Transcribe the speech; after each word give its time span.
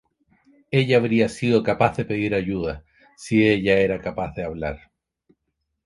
Ella 0.71 0.97
habría 0.97 1.29
sido 1.29 1.61
capaz 1.61 1.95
de 1.97 2.05
pedir 2.05 2.33
ayuda 2.33 2.83
si 3.15 3.47
ella 3.47 3.77
era 3.77 4.01
capaz 4.01 4.33
de 4.33 4.43
hablar. 4.43 4.89